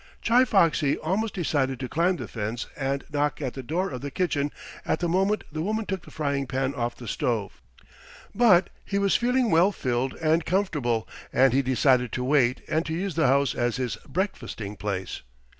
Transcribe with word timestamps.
Chi 0.25 0.45
Foxy 0.45 0.97
almost 0.97 1.35
decided 1.35 1.79
to 1.79 1.87
climb 1.87 2.15
the 2.15 2.27
fence 2.27 2.65
and 2.75 3.03
knock 3.13 3.39
at 3.39 3.53
the 3.53 3.61
door 3.61 3.91
of 3.91 4.01
the 4.01 4.09
kitchen 4.09 4.51
at 4.83 4.99
the 4.99 5.07
moment 5.07 5.43
the 5.51 5.61
woman 5.61 5.85
took 5.85 6.03
the 6.05 6.09
frying 6.09 6.47
pan 6.47 6.73
off 6.73 6.95
the 6.95 7.07
stove, 7.07 7.61
but 8.33 8.71
he 8.83 8.97
was 8.97 9.15
feeling 9.15 9.51
well 9.51 9.71
filled 9.71 10.15
and 10.15 10.43
comfortable, 10.43 11.07
and 11.31 11.53
he 11.53 11.61
decided 11.61 12.11
to 12.13 12.23
wait 12.23 12.61
and 12.67 12.83
to 12.87 12.93
use 12.95 13.13
the 13.13 13.27
house 13.27 13.53
as 13.53 13.75
his 13.77 13.97
breakfasting 14.07 14.75
place. 14.75 15.21